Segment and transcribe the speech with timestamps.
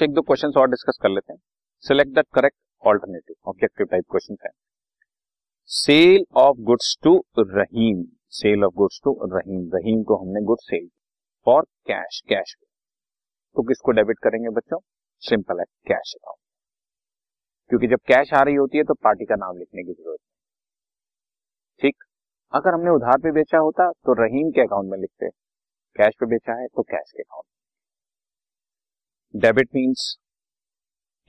[0.00, 1.40] बच्चों एक दो क्वेश्चन और डिस्कस कर लेते हैं।
[1.84, 4.50] Select the correct alternative objective type question है।
[5.70, 8.02] Sale of goods to Rahim
[8.32, 10.88] sale of goods to Rahim Rahim को हमने goods sale
[11.46, 12.54] for cash cash
[13.56, 14.78] तो किसको डेबिट करेंगे बच्चों?
[15.22, 16.38] सिंपल है कैश अकाउंट
[17.70, 20.18] क्योंकि जब कैश आ रही होती है तो पार्टी का नाम लिखने की ज़रूरत
[21.80, 22.04] ठीक?
[22.52, 25.28] अगर हमने उधार पे बेचा होता तो रहीम के अकाउंट में लिखते।
[25.96, 27.46] कैश पे बेचा है तो कैश के account
[29.34, 30.00] debit means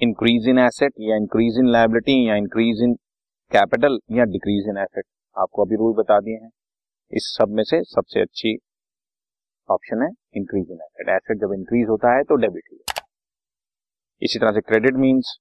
[0.02, 2.94] increase in asset या इंक्रीज इन लाइबिलिटी या इंक्रीज इन
[3.52, 5.04] कैपिटल या डिक्रीज इन एसेट
[5.36, 6.50] आपको अभी रूल बता दिए हैं।
[7.14, 8.56] इस सब में से सबसे अच्छी
[9.70, 12.80] ऑप्शन है इंक्रीज इन एसेट एसेट जब इंक्रीज होता है तो डेबिट ही
[14.22, 15.38] इसी तरह से credit means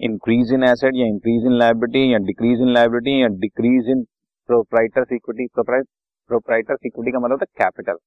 [0.00, 4.02] increase in asset या इंक्रीज इन लाइबिलिटी या डिक्रीज इन लाइबिलिटी या decrease in
[4.48, 7.98] proprietor equity proprietor equity का मतलब कैपिटल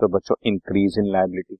[0.00, 1.58] तो बच्चों increase in liability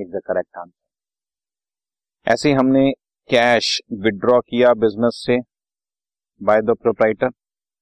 [0.00, 2.90] is the correct answer ऐसे हमने
[3.30, 5.38] कैश विड्रॉ किया बिज़नेस से
[6.42, 7.30] बाय द प्रोप्राइटर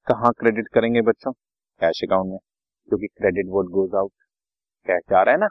[0.06, 1.32] कहा क्रेडिट करेंगे बच्चों?
[1.80, 2.38] कैश अकाउंट में।
[2.88, 4.12] क्योंकि credit what goes out
[4.86, 5.46] cash जा रहा है ना?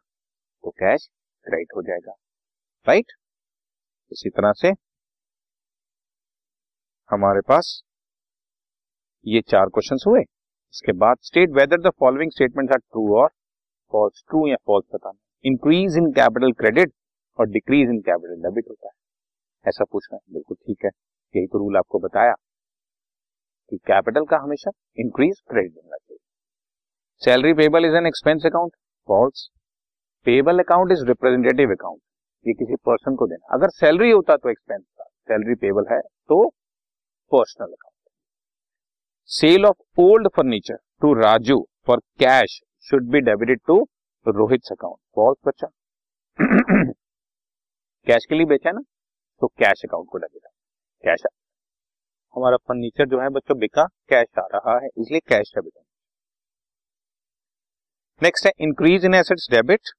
[0.63, 1.07] तो कैश
[1.45, 2.13] क्रेडिट हो जाएगा।
[2.87, 3.11] राइट
[4.11, 4.71] इसी तरह से
[7.11, 7.81] हमारे पास
[9.25, 13.29] ये चार क्वेश्चंस हुए। इसके बाद state whether the following statements are true और
[13.91, 16.91] फॉल्स ट्रू या फॉल्स बताना। इंक्रीज इन कैपिटल क्रेडिट
[17.39, 18.93] और डिक्रीज इन कैपिटल डेबिट होता है।
[19.65, 20.89] ऐसा पूछना बिल्कुल ठीक है।
[21.35, 22.33] यही तो रूल आपको बताया
[23.71, 26.17] कि कैपिटल का हमेशा इंक्रीज क्रेडिट होना चाहिए।
[27.21, 28.73] Salary payable is an expense account
[29.07, 29.47] false
[30.25, 32.01] payable account is representative account
[32.45, 36.47] ये किसी पर्सन को देना। अगर सैलरी होता तो एक्सपेंस था। सैलरी पेबल है तो
[37.31, 37.93] personal account
[39.29, 43.83] sale of old furniture to Raju for cash should be debited to
[44.27, 45.67] Rohit account false बच्चा।
[48.07, 48.81] कैश के लिए बेचा ना
[49.41, 50.41] तो कैश अकाउंट को डेबिट
[51.03, 51.23] कैश
[52.35, 55.73] हमारा फर्नीचर जो है बच्चों बिका कैश आ रहा है, इसलिए कैश डेबिट
[58.21, 59.89] नेक्स्ट है इंक्रीज इन एसेट्स डेबिट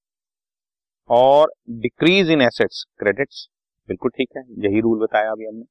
[1.11, 3.47] और डिक्रीज इन एसेट्स क्रेडिट्स
[3.89, 5.65] बिल्कुल ठीक है, यही रूल बताया अभी हमने।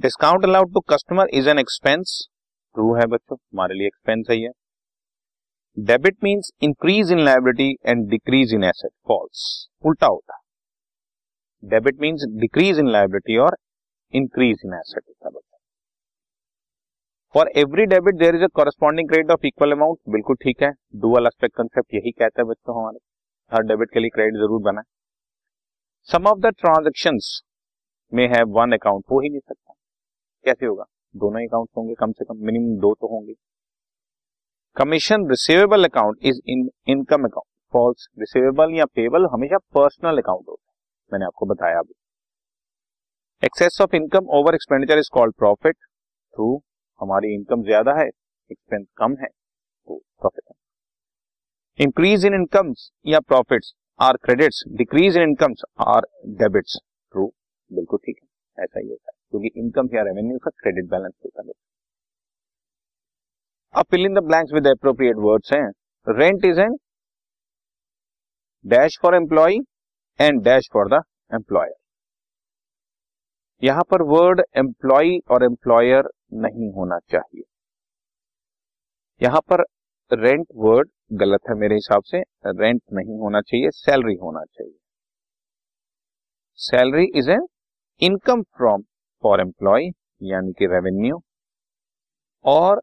[0.00, 2.26] Discount allowed to customer is an expense
[2.74, 4.50] true है बच्चों, हमारे लिए एक्सपेंस है।
[5.80, 9.42] Debit means increase in liability and decrease in asset false
[9.86, 13.56] उल्टा होता है debit means decrease in liability और
[14.14, 15.58] इंक्रीज इन एसेट होता है
[17.34, 20.70] for every debit there is a corresponding credit of equal amount बिल्कुल ठीक है
[21.00, 22.98] डुअल एस्पेक्ट कंसेप्ट यही कहता है बच्चों हमारे
[23.52, 24.82] हर डेबिट के लिए क्रेडिट ज़रूर बना
[26.08, 27.18] सम ऑफ़ द ट्रांजेक्शन
[28.12, 29.74] में है वन अकाउंट हो ही नहीं सकता
[30.44, 33.34] कैसे होगा दोनों अकाउंट होंगे कम से कम मिनिमम दो तो होंगे
[34.76, 37.46] commission receivable account is in, income account.
[37.74, 41.94] False, receivable या पेबल हमेशा पर्सनल अकाउंट होता है। मैंने आपको बताया अभी।
[43.42, 46.56] Excess of income over expenditure is called profit through
[47.00, 50.54] हमारी इनकम ज़्यादा है एक्सपेंस कम है तो प्रॉफिट है।
[51.78, 52.72] इंक्रीज इन इनकम
[53.06, 55.54] या profits are credits decrease in income
[55.86, 56.06] are
[56.38, 56.78] debits
[57.14, 57.26] true
[57.70, 61.42] बिल्कुल ठीक है, ऐसा ही होता है। क्योंकि इनकम या रेवेन्यू का क्रेडिट बैलेंस होता
[61.42, 61.52] है।
[63.74, 65.66] अब fill in the blanks with appropriate words हैं।
[66.06, 66.76] Rent is an
[68.64, 69.56] dash for employ
[70.20, 71.02] and dash for the
[71.34, 71.74] employer
[73.62, 76.08] यहाँ पर वर्ड एम्प्लॉय और एम्प्लॉयर
[76.42, 77.42] नहीं होना चाहिए।
[79.20, 79.64] यहाँ पर
[80.10, 80.88] रेंट वर्ड
[81.20, 84.76] गलत है मेरे हिसाब से। रेंट नहीं होना चाहिए सैलरी होना चाहिए।
[86.58, 87.46] Salary is an
[88.02, 88.82] income from
[89.24, 89.90] for employ
[90.30, 91.22] यानी कि रेवेन्यू
[92.44, 92.80] और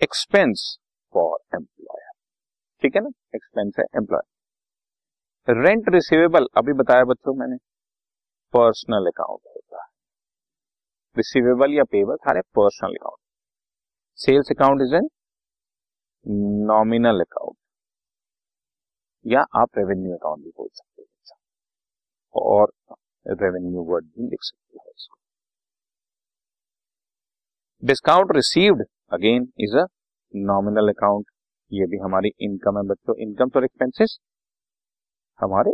[0.00, 0.62] एक्सपेंस
[1.14, 2.10] फॉर एम्प्लॉयर
[2.82, 3.08] ठीक है ना?
[3.34, 4.24] एक्सपेंस है एम्प्लॉयर
[5.48, 7.56] रेंट रिसीवेबल अभी बताया बच्चों मैंने
[8.54, 9.88] पर्सनल अकाउंट होता है।
[11.16, 13.18] रिसीवेबल या पेबल सारे personal account
[14.18, 15.08] sales account is an
[16.66, 17.56] nominal account
[19.24, 22.72] या आप रेवेन्यू अकाउंट भी बोल सकते हो और
[23.26, 25.16] रेवेन्यू वर्ड भी लिख सकते हो इसको
[27.82, 28.84] discount received
[29.14, 29.84] again is a
[30.34, 31.26] nominal account
[31.70, 33.14] ये भी हमारी इनकम है बच्चों.
[33.22, 34.18] इनकम और एक्सपेंसेस
[35.40, 35.72] हमारे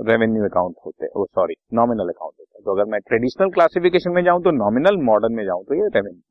[0.00, 1.24] रेवेन्यू अकाउंट होते हैं.
[1.26, 2.64] सॉरी नॉमिनल अकाउंट होते हैं.
[2.64, 6.22] तो अगर मैं ट्रेडिशनल क्लासिफिकेशन में जाऊँ तो नॉमिनल मॉडर्न में जाऊँ तो ये revenue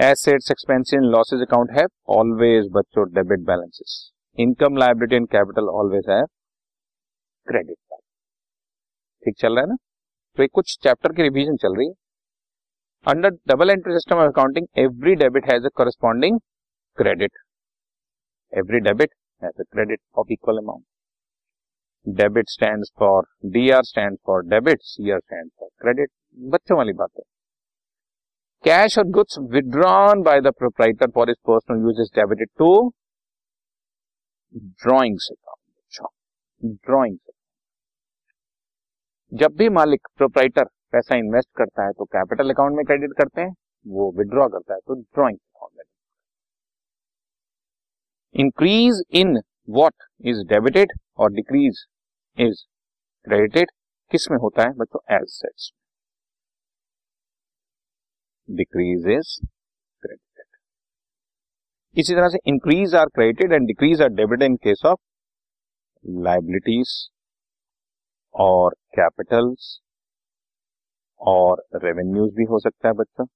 [0.00, 3.92] assets expensive losses account है ऑलवेज बच्चों debit balances
[4.38, 6.22] income liability and capital always है
[7.46, 7.76] क्रेडिट
[9.22, 9.76] ठीक चल रहा है ना?
[10.38, 11.94] तो एक कुछ चैप्टर की रिवीजन चल रही है।
[13.06, 16.38] Under double entry system of accounting every debit has a corresponding
[16.98, 17.38] credit
[18.52, 19.10] every debit
[19.42, 25.10] has a credit of equal amount debit stand for D R stand for debit C
[25.10, 27.22] R stand for credit बच्चों वाली बात है
[28.64, 32.72] cash और goods withdrawn by the proprietor for his personal use is debited to
[34.54, 35.30] drawings
[36.62, 37.20] drawings
[39.32, 43.54] जब भी मालिक proprietor पैसा invest करता है तो कैपिटल अकाउंट में क्रेडिट करते हैं,
[43.86, 45.84] वो विड्रॉ करता है तो ड्रॉइंग अकाउंट में।
[48.34, 49.38] Increase in
[49.70, 49.94] what
[50.24, 51.84] is debited और डिक्रीज
[52.38, 52.64] इज़
[53.26, 53.70] क्रेडिटेड
[54.10, 54.72] किसमें होता है?
[54.74, 55.72] बच्चों एसेट्स
[58.48, 59.38] डिक्रीज इज़
[60.02, 60.44] क्रेडिटेड
[61.96, 64.98] इसी तरह से increase are credited and decrease are debited in case of
[66.04, 66.90] liabilities
[68.34, 69.80] और कैपिटल्स
[71.20, 73.26] और रेवेन्यूज भी हो सकता है बच्चों।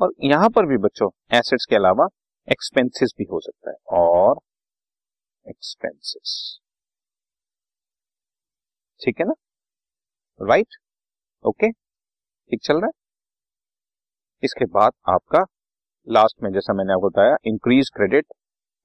[0.00, 1.08] और यहाँ पर भी बच्चों
[1.38, 2.06] एसेट्स के अलावा
[2.48, 4.38] एक्सपेंसेस भी हो सकता है, और
[5.46, 6.58] एक्सपेंसेस
[9.00, 9.34] ठीक है ना?
[10.40, 10.76] राइट
[11.44, 12.92] ओके ठीक चल रहा है?
[14.42, 15.44] इसके बाद आपका
[16.06, 18.26] लास्ट में जैसा मैंने आपको बताया इंक्रीज क्रेडिट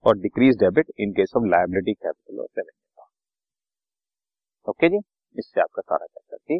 [0.05, 2.47] और decrease debit in case of liability capital और
[4.67, 4.97] ओके जी?
[5.35, 6.59] इससे आपका सारा चैप्टर भी